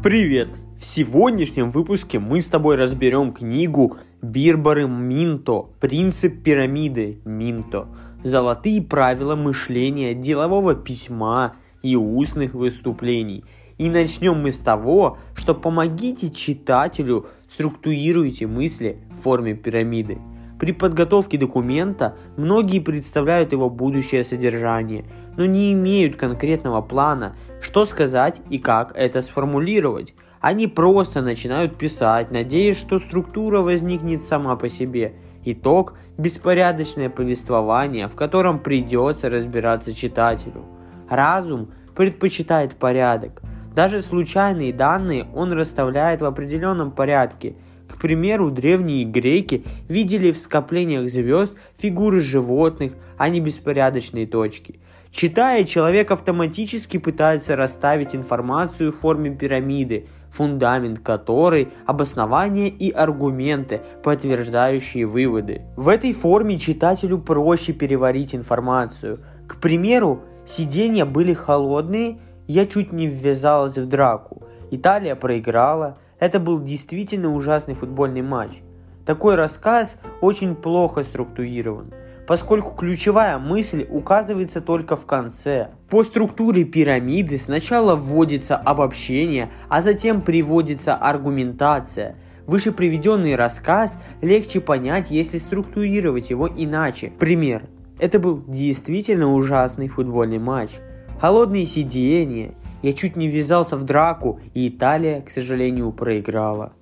[0.00, 0.50] Привет!
[0.78, 7.88] В сегодняшнем выпуске мы с тобой разберем книгу Бирбары Минто «Принцип пирамиды Минто.
[8.22, 13.44] Золотые правила мышления, делового письма и устных выступлений».
[13.78, 20.18] И начнем мы с того, что помогите читателю структурируйте мысли в форме пирамиды.
[20.58, 25.04] При подготовке документа многие представляют его будущее содержание,
[25.36, 30.14] но не имеют конкретного плана, что сказать и как это сформулировать.
[30.40, 35.14] Они просто начинают писать, надеясь, что структура возникнет сама по себе.
[35.44, 40.64] Итог– беспорядочное повествование, в котором придется разбираться читателю.
[41.08, 43.42] Разум предпочитает порядок.
[43.74, 47.54] Даже случайные данные он расставляет в определенном порядке–
[47.88, 54.80] к примеру, древние греки видели в скоплениях звезд фигуры животных, а не беспорядочные точки.
[55.10, 65.06] Читая, человек автоматически пытается расставить информацию в форме пирамиды, фундамент которой– обоснования и аргументы, подтверждающие
[65.06, 65.62] выводы.
[65.76, 69.20] В этой форме читателю проще переварить информацию.
[69.48, 74.42] К примеру, сиденья были холодные, я чуть не ввязалась в драку.
[74.70, 78.62] Италия проиграла– это был действительно ужасный футбольный матч.
[79.06, 81.94] Такой рассказ очень плохо структурирован,
[82.26, 85.70] поскольку ключевая мысль указывается только в конце.
[85.88, 92.16] По структуре пирамиды сначала вводится обобщение, а затем приводится аргументация.
[92.46, 97.12] Выше приведенный рассказ легче понять, если структурировать его иначе.
[97.18, 97.62] Пример.
[97.98, 100.72] Это был действительно ужасный футбольный матч.
[101.20, 106.72] Холодные сидения, я чуть не ввязался в драку, и Италия, к сожалению, проиграла.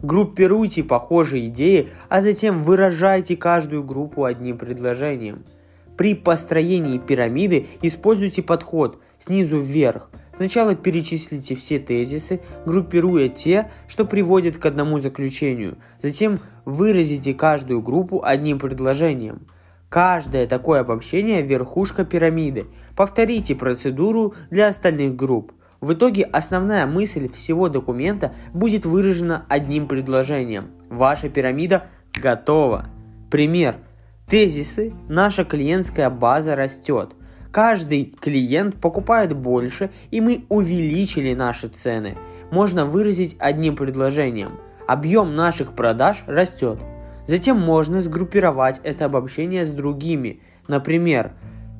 [0.00, 5.44] Группируйте похожие идеи, а затем выражайте каждую группу одним предложением.
[5.96, 10.10] При построении пирамиды используйте подход снизу вверх.
[10.36, 15.78] Сначала перечислите все тезисы, группируя те, что приводят к одному заключению.
[15.98, 19.46] Затем выразите каждую группу одним предложением–
[19.88, 22.66] Каждое такое обобщение– верхушка пирамиды.
[22.96, 25.52] Повторите процедуру для остальных групп.
[25.80, 30.70] В итоге основная мысль всего документа будет выражена одним предложением.
[30.90, 32.86] Ваша пирамида готова.
[33.30, 33.76] Пример.
[34.28, 34.92] Тезисы.
[35.08, 37.12] Наша клиентская база растет.
[37.52, 42.18] Каждый клиент покупает больше, и мы увеличили наши цены.
[42.50, 44.58] Можно выразить одним предложением.
[44.88, 46.78] Объем наших продаж растет.
[47.26, 50.40] Затем можно сгруппировать это обобщение с другими.
[50.68, 51.32] Например,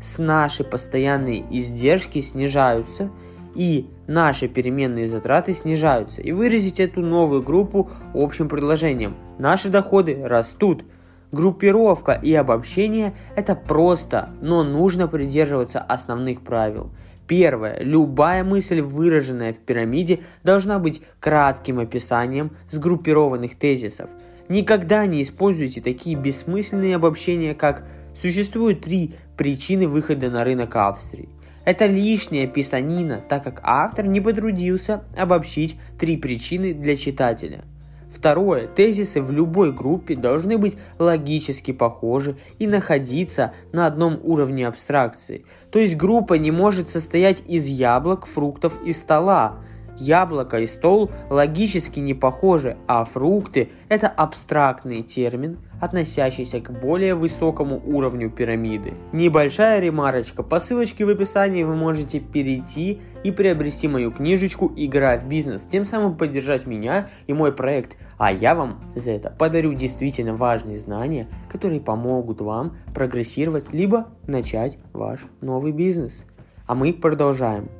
[0.02, 3.10] с наши постоянные издержки снижаются
[3.54, 6.20] и наши переменные затраты снижаются.
[6.20, 9.16] И выразить эту новую группу общим предложением.
[9.38, 10.84] Наши доходы растут.
[11.32, 16.90] Группировка и обобщение– это просто, но нужно придерживаться основных правил.
[17.26, 17.80] Первое.
[17.80, 24.10] Любая мысль, выраженная в пирамиде, должна быть кратким описанием сгруппированных тезисов–
[24.48, 27.84] Никогда не используйте такие бессмысленные обобщения, как
[28.14, 31.28] «Существует три причины выхода на рынок Австрии».
[31.64, 37.64] Это лишняя писанина, так как автор не потрудился обобщить три причины для читателя.
[38.08, 38.68] Второе.
[38.68, 45.44] Тезисы в любой группе должны быть логически похожи и находиться на одном уровне абстракции.
[45.70, 49.58] То есть группа не может состоять из яблок, фруктов и стола,
[49.98, 57.80] Яблоко и стол логически не похожи, а фрукты– это абстрактный термин, относящийся к более высокому
[57.84, 58.94] уровню пирамиды.
[59.12, 65.26] Небольшая ремарочка, по ссылочке в описании вы можете перейти и приобрести мою книжечку «Игра в
[65.26, 70.34] бизнес», тем самым поддержать меня и мой проект, а я вам за это подарю действительно
[70.34, 76.24] важные знания, которые помогут вам прогрессировать, либо начать ваш новый бизнес.
[76.66, 77.70] А мы продолжаем.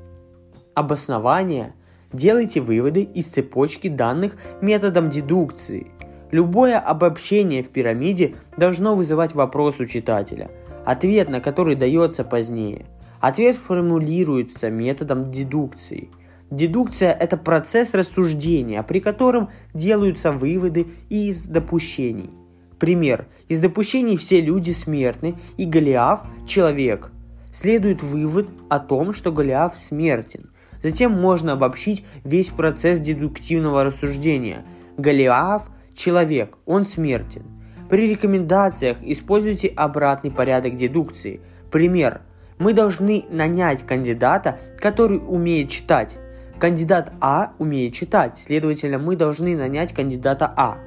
[0.74, 1.74] Обоснование–
[2.12, 5.88] Делайте выводы из цепочки данных методом дедукции.
[6.30, 10.50] Любое обобщение в пирамиде должно вызывать вопрос у читателя,
[10.84, 12.86] ответ на который дается позднее.
[13.20, 16.10] Ответ формулируется методом дедукции.
[16.50, 22.30] Дедукция– это процесс рассуждения, при котором делаются выводы из допущений.
[22.78, 23.26] Пример.
[23.48, 27.10] Из допущений все люди смертны, и Голиаф– человек.
[27.52, 30.50] Следует вывод о том, что Голиаф смертен–
[30.82, 34.64] Затем можно обобщить весь процесс дедуктивного рассуждения.
[34.96, 37.42] Голиаф– человек, он смертен.
[37.90, 41.40] При рекомендациях используйте обратный порядок дедукции.
[41.70, 42.22] Пример.
[42.58, 46.18] Мы должны нанять кандидата, который умеет читать.
[46.58, 50.78] Кандидат А умеет читать, следовательно, мы должны нанять кандидата А.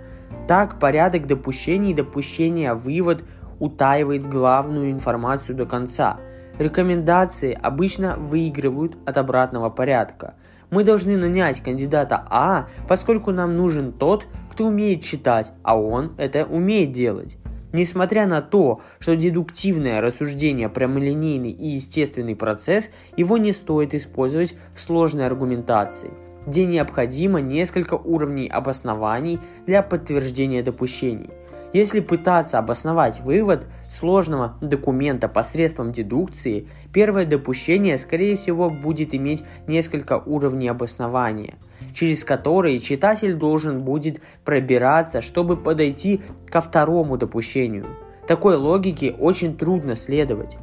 [0.47, 3.23] Так порядок допущений и допущения вывод
[3.59, 6.19] утаивает главную информацию до конца–
[6.59, 10.33] Рекомендации обычно выигрывают от обратного порядка.
[10.69, 16.45] Мы должны нанять кандидата А, поскольку нам нужен тот, кто умеет читать, а он это
[16.45, 17.37] умеет делать.
[17.71, 24.81] Несмотря на то, что дедуктивное рассуждение прямолинейный и естественный процесс, его не стоит использовать в
[24.81, 26.11] сложной аргументации,
[26.45, 31.29] где необходимо несколько уровней обоснований для подтверждения допущений.
[31.71, 40.17] Если пытаться обосновать вывод сложного документа посредством дедукции, первое допущение, скорее всего, будет иметь несколько
[40.17, 41.57] уровней обоснования,
[41.93, 47.85] через которые читатель должен будет пробираться, чтобы подойти ко второму допущению.
[48.27, 50.57] Такой логике очень трудно следовать.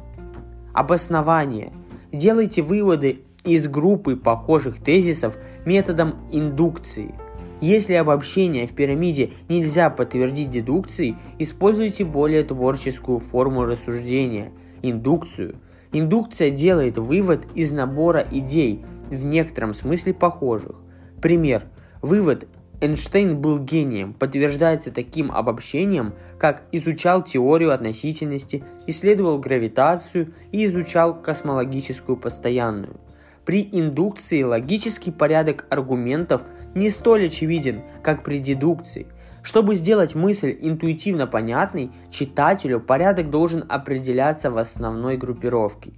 [0.73, 1.71] Обоснование.
[2.11, 7.15] Делайте выводы из группы похожих тезисов методом индукции–
[7.61, 14.51] если обобщение в пирамиде нельзя подтвердить дедукцией, используйте более творческую форму рассуждения–
[14.81, 15.55] индукцию.
[15.91, 20.75] Индукция делает вывод из набора идей, в некотором смысле похожих.
[21.21, 21.63] Пример.
[22.01, 22.47] Вывод
[22.79, 32.17] Эйнштейн был гением подтверждается таким обобщением, как изучал теорию относительности, исследовал гравитацию и изучал космологическую
[32.17, 32.97] постоянную.
[33.45, 36.43] При индукции логический порядок аргументов
[36.77, 39.07] не столь очевиден, как при дедукции.
[39.43, 45.93] Чтобы сделать мысль интуитивно понятной, читателю порядок должен определяться в основной группировке.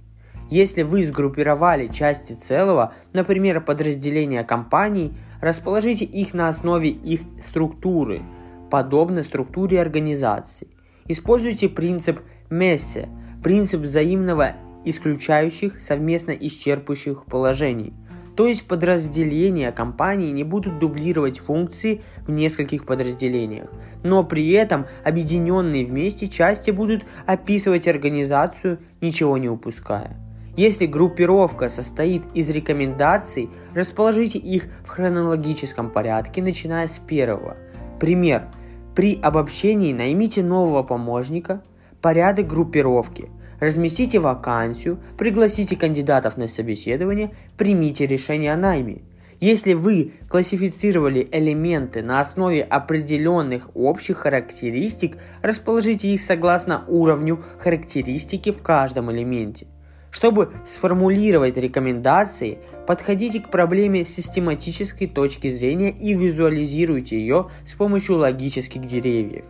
[0.50, 8.22] Если вы сгруппировали части целого, например, подразделения компаний, расположите их на основе их структуры,
[8.70, 10.68] подобно структуре организации.
[11.06, 13.08] Используйте принцип Мессе,
[13.42, 14.54] принцип взаимного
[14.84, 17.92] исключающих совместно исчерпывающих положений–
[18.40, 23.68] то есть подразделения компании не будут дублировать функции в нескольких подразделениях,
[24.02, 30.16] но при этом объединенные вместе части будут описывать организацию, ничего не упуская.
[30.56, 37.58] Если группировка состоит из рекомендаций, расположите их в хронологическом порядке, начиная с первого.
[38.00, 38.48] Пример.
[38.94, 41.62] При обобщении наймите нового помощника,
[42.00, 43.28] порядок группировки–
[43.60, 49.02] разместите вакансию, пригласите кандидатов на собеседование, примите решение о найме.
[49.40, 58.62] Если вы классифицировали элементы на основе определенных общих характеристик, расположите их согласно уровню характеристики в
[58.62, 59.66] каждом элементе.
[60.10, 68.16] Чтобы сформулировать рекомендации, подходите к проблеме с систематической точки зрения и визуализируйте ее с помощью
[68.16, 69.44] логических деревьев.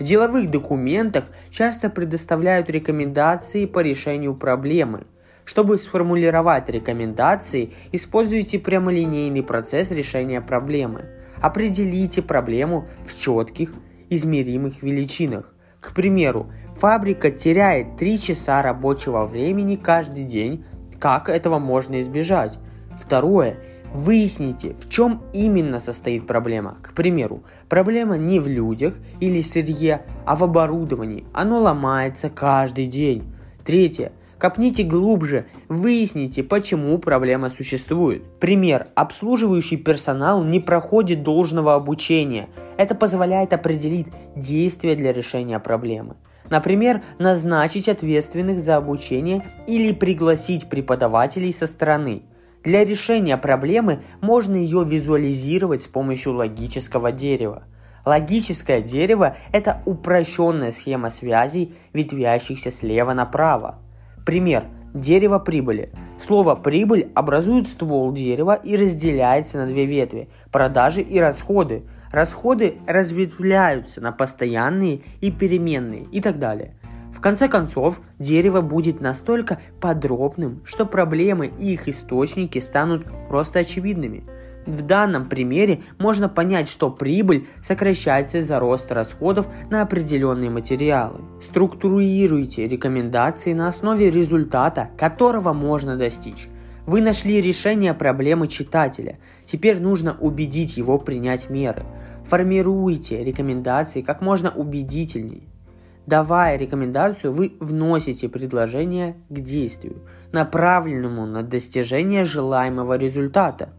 [0.00, 5.06] В деловых документах часто предоставляют рекомендации по решению проблемы.
[5.44, 11.04] Чтобы сформулировать рекомендации, используйте прямолинейный процесс решения проблемы.
[11.42, 13.74] Определите проблему в четких,
[14.08, 15.54] измеримых величинах.
[15.80, 20.64] К примеру, фабрика теряет 3 часа рабочего времени каждый день.
[20.98, 22.58] Как этого можно избежать?
[22.98, 23.58] Второе.
[23.92, 26.78] Выясните, в чем именно состоит проблема.
[26.82, 31.26] К примеру, проблема не в людях или сырье, а в оборудовании.
[31.32, 33.24] Оно ломается каждый день.
[33.64, 34.12] Третье.
[34.38, 38.22] Копните глубже, выясните, почему проблема существует.
[38.38, 38.86] Пример.
[38.94, 42.48] Обслуживающий персонал не проходит должного обучения.
[42.78, 46.16] Это позволяет определить действия для решения проблемы.
[46.48, 52.22] Например, назначить ответственных за обучение или пригласить преподавателей со стороны.
[52.62, 57.62] Для решения проблемы можно ее визуализировать с помощью логического дерева.
[58.04, 63.78] Логическое дерево– это упрощенная схема связей, ветвящихся слева направо.
[64.26, 64.64] Пример.
[64.92, 65.92] Дерево прибыли.
[66.18, 71.84] Слово «прибыль» образует ствол дерева и разделяется на две ветви– продажи и расходы.
[72.10, 76.74] Расходы разветвляются на постоянные и переменные и так далее.
[77.20, 84.24] В конце концов, дерево будет настолько подробным, что проблемы и их источники станут просто очевидными.
[84.64, 91.20] В данном примере можно понять, что прибыль сокращается из-за роста расходов на определенные материалы.
[91.42, 96.48] Структурируйте рекомендации на основе результата, которого можно достичь.
[96.86, 99.18] Вы нашли решение проблемы читателя.
[99.44, 101.84] Теперь нужно убедить его принять меры.
[102.24, 105.42] Формируйте рекомендации как можно убедительнее.
[106.06, 110.02] Давая рекомендацию, вы вносите предложение к действию,
[110.32, 113.70] направленному на достижение желаемого результата.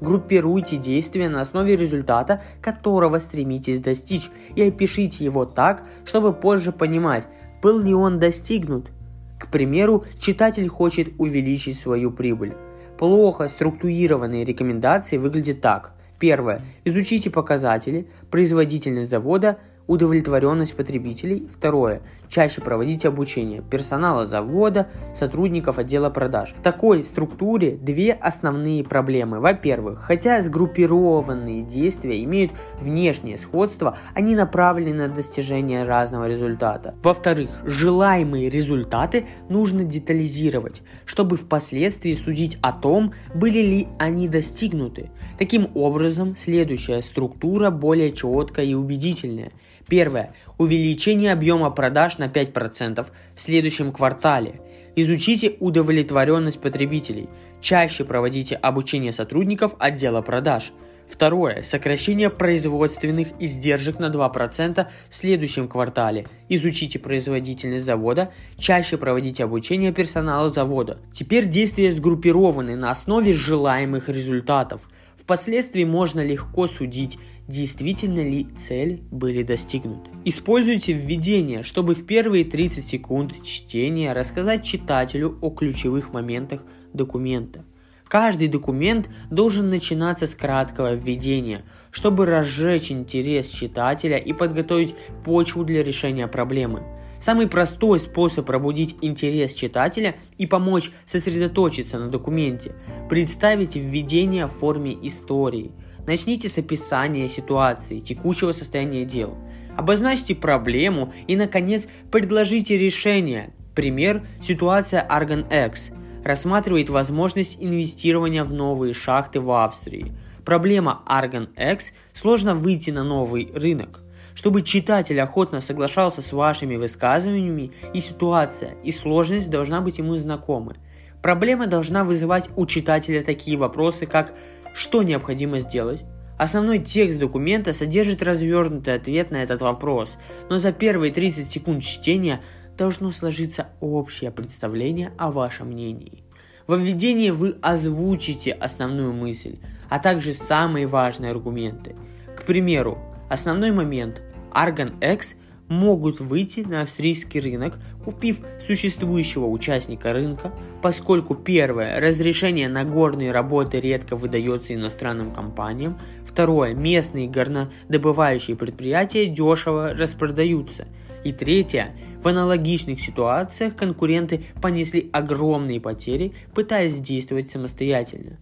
[0.00, 7.26] Группируйте действия на основе результата, которого стремитесь достичь, и опишите его так, чтобы позже понимать,
[7.62, 8.90] был ли он достигнут.
[9.38, 12.54] К примеру, читатель хочет увеличить свою прибыль.
[12.98, 15.94] Плохо структурированные рекомендации выглядят так.
[16.18, 16.62] Первое.
[16.84, 21.48] Изучите показатели, производительность завода, удовлетворенность потребителей.
[21.52, 22.02] Второе.
[22.28, 26.54] чаще проводите обучение персонала завода, сотрудников отдела продаж.
[26.56, 29.40] В такой структуре две основные проблемы.
[29.40, 36.94] Во-первых, хотя сгруппированные действия имеют внешнее сходство, они направлены на достижение разного результата.
[37.02, 45.10] Во-вторых, желаемые результаты нужно детализировать, чтобы впоследствии судить о том, были ли они достигнуты.
[45.38, 49.50] Таким образом, следующая структура более четкая и убедительная–
[49.88, 50.34] Первое.
[50.58, 54.60] Увеличение объема продаж на 5% в следующем квартале.
[54.96, 57.28] Изучите удовлетворенность потребителей.
[57.60, 60.72] Чаще проводите обучение сотрудников отдела продаж.
[61.08, 61.62] Второе.
[61.62, 66.26] Сокращение производственных издержек на 2% в следующем квартале.
[66.50, 68.30] Изучите производительность завода.
[68.58, 70.98] Чаще проводите обучение персонала завода.
[71.14, 74.82] Теперь действия сгруппированы на основе желаемых результатов.
[75.16, 77.18] Впоследствии можно легко судить,
[77.48, 80.10] действительно ли цели были достигнуты.
[80.24, 86.62] Используйте введение, чтобы в первые 30 секунд чтения рассказать читателю о ключевых моментах
[86.92, 87.64] документа.
[88.06, 95.82] Каждый документ должен начинаться с краткого введения, чтобы разжечь интерес читателя и подготовить почву для
[95.82, 96.82] решения проблемы.
[97.20, 102.76] Самый простой способ пробудить интерес читателя и помочь сосредоточиться на документе–
[103.10, 105.72] представить введение в форме истории–
[106.08, 109.36] Начните с описания ситуации, текущего состояния дел.
[109.76, 113.52] Обозначьте проблему и, наконец, предложите решение.
[113.74, 115.90] Пример– ситуация Argon X
[116.24, 120.14] рассматривает возможность инвестирования в новые шахты в Австрии.
[120.46, 124.00] Проблема Argon X– сложно выйти на новый рынок.
[124.34, 130.76] Чтобы читатель охотно соглашался с вашими высказываниями, и ситуация, и сложность должна быть ему знакомы.
[131.22, 134.34] Проблема должна вызывать у читателя такие вопросы, как
[134.78, 136.04] что необходимо сделать?
[136.38, 140.18] Основной текст документа содержит развернутый ответ на этот вопрос,
[140.48, 142.42] но за первые 30 секунд чтения
[142.76, 146.22] должно сложиться общее представление о вашем мнении.
[146.68, 149.58] Во введении вы озвучите основную мысль,
[149.88, 151.96] а также самые важные аргументы.
[152.36, 154.22] К примеру, основной момент
[154.54, 155.34] Argon X–
[155.68, 163.80] могут выйти на австрийский рынок, купив существующего участника рынка, поскольку первое, разрешение на горные работы
[163.80, 170.86] редко выдается иностранным компаниям, второе, местные горнодобывающие предприятия дешево распродаются,
[171.24, 178.38] и третье, в аналогичных ситуациях конкуренты понесли огромные потери, пытаясь действовать самостоятельно.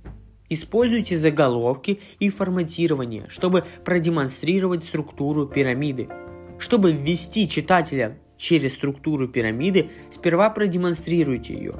[0.49, 6.09] Используйте заголовки и форматирование, чтобы продемонстрировать структуру пирамиды–
[6.59, 11.75] чтобы ввести читателя через структуру пирамиды, сперва продемонстрируйте ее.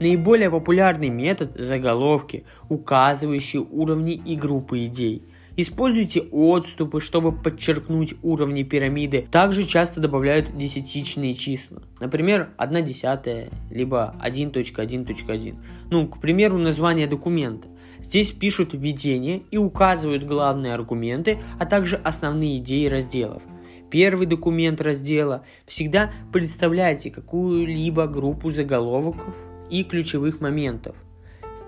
[0.00, 5.22] Наиболее популярный метод– заголовки, указывающие уровни и группы идей.
[5.54, 9.28] Используйте отступы, чтобы подчеркнуть уровни пирамиды.
[9.30, 11.82] Также часто добавляют десятичные числа.
[12.00, 15.56] Например, 1 десятая, либо 1.1.1.
[15.90, 17.68] Ну, к примеру, название документа.
[18.00, 23.42] Здесь пишут введение и указывают главные аргументы, а также основные идеи разделов
[23.92, 29.34] первый документ раздела, всегда представляйте какую-либо группу заголовков
[29.70, 30.96] и ключевых моментов.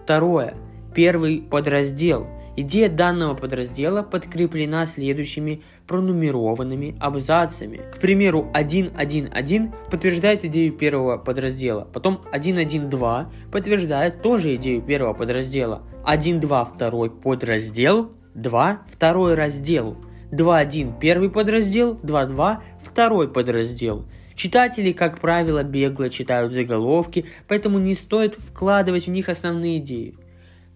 [0.02, 0.54] Второе.
[0.94, 2.26] Первый подраздел.
[2.56, 7.82] Идея данного подраздела подкреплена следующими пронумерованными абзацами.
[7.94, 16.74] К примеру, 1.1.1 подтверждает идею первого подраздела, потом 1.1.2 подтверждает тоже идею первого подраздела, 1.2
[16.74, 19.98] второй подраздел, 2 второй раздел–
[20.34, 24.04] 2.1 первый подраздел, 2.2 второй подраздел.
[24.34, 30.16] Читатели, как правило, бегло читают заголовки, поэтому не стоит вкладывать в них основные идеи.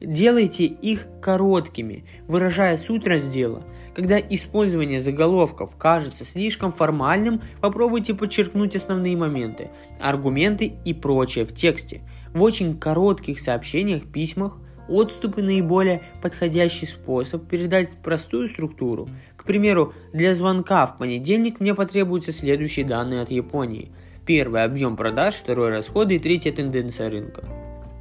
[0.01, 3.65] Делайте их короткими, выражая суть раздела.
[3.97, 12.03] Когда использование заголовков кажется слишком формальным, попробуйте подчеркнуть основные моменты, аргументы и прочее в тексте.
[12.33, 19.09] В очень коротких сообщениях, письмах отступы наиболее подходящий способ передать простую структуру.
[19.37, 23.93] К примеру, для звонка в понедельник мне потребуются следующие данные от Японии.
[24.27, 27.45] Первый– объем продаж, второй– расходы и третья– тенденция рынка.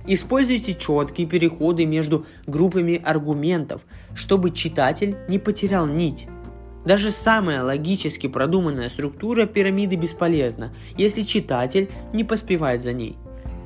[0.06, 6.28] Используйте четкие переходы между группами аргументов, чтобы читатель не потерял нить.
[6.86, 13.18] Даже самая логически продуманная структура пирамиды бесполезна, если читатель не поспевает за ней.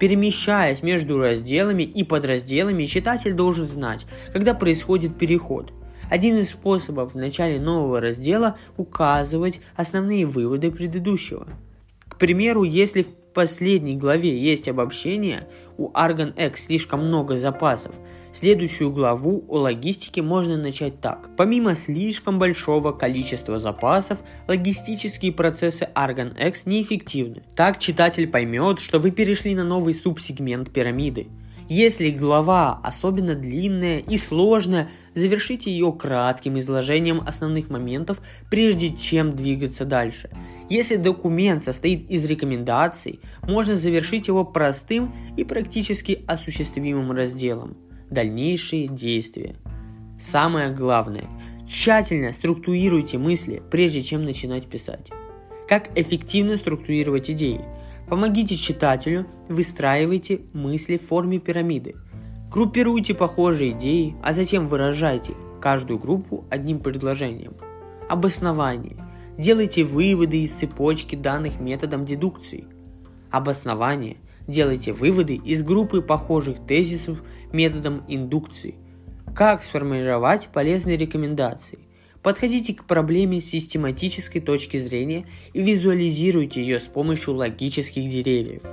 [0.02, 5.72] Перемещаясь между разделами и подразделами, читатель должен знать, когда происходит переход.
[6.10, 11.48] Один из способов в начале нового раздела указывать основные выводы предыдущего.
[12.08, 17.94] К примеру, если в последней главе есть обобщение, у Argon X слишком много запасов.
[18.34, 21.30] Следующую главу о логистике можно начать так.
[21.36, 27.44] Помимо слишком большого количества запасов, логистические процессы Argon X неэффективны.
[27.56, 31.28] Так читатель поймет, что вы перешли на новый субсегмент пирамиды.
[31.68, 39.86] Если глава особенно длинная и сложная, завершите ее кратким изложением основных моментов, прежде чем двигаться
[39.86, 40.30] дальше.
[40.70, 47.76] Если документ состоит из рекомендаций, можно завершить его простым и практически осуществимым разделом.
[48.12, 49.56] Дальнейшие действия.
[50.20, 51.26] Самое главное,
[51.68, 55.12] тщательно структурируйте мысли, прежде чем начинать писать.
[55.68, 57.62] Как эффективно структурировать идеи–
[58.12, 61.96] Помогите читателю, выстраивайте мысли в форме пирамиды.
[62.52, 67.54] Группируйте похожие идеи, а затем выражайте каждую группу одним предложением.
[68.10, 68.98] Обоснование.
[69.38, 72.66] Делайте выводы из цепочки данных методом дедукции.
[73.30, 74.18] Обоснование.
[74.52, 78.76] Делайте выводы из группы похожих тезисов методом индукции.
[79.34, 81.80] Как сформировать полезные рекомендации?
[82.22, 88.64] Подходите к проблеме с систематической точки зрения и визуализируйте ее с помощью логических деревьев.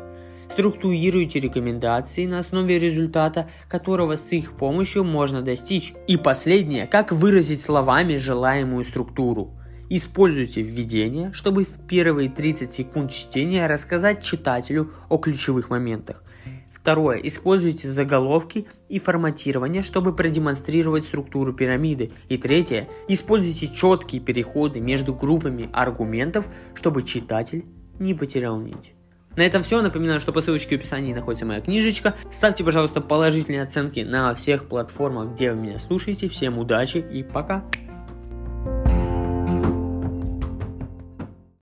[0.51, 5.95] Структурируйте рекомендации на основе результата, которого с их помощью можно достичь.
[6.09, 9.53] И последнее, как выразить словами желаемую структуру.
[9.90, 16.23] Используйте введение, чтобы в первые 30 секунд чтения рассказать читателю о ключевых моментах.
[16.71, 17.18] Второе.
[17.18, 22.12] Используйте заголовки и форматирование, чтобы продемонстрировать структуру пирамиды.
[22.28, 22.88] И третье.
[23.09, 27.64] Используйте четкие переходы между группами аргументов, чтобы читатель
[27.99, 28.92] не потерял нить.
[29.37, 29.83] На этом все.
[29.83, 32.14] Напоминаю, что по ссылочке в описании находится моя книжечка.
[32.33, 36.28] Ставьте, пожалуйста, положительные оценки на всех платформах, где вы меня слушаете.
[36.28, 37.64] Всем удачи и пока!